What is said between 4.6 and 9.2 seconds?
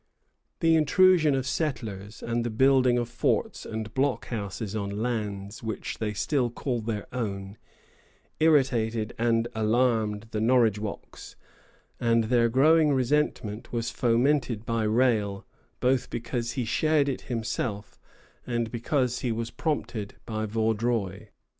on lands which they still called their own, irritated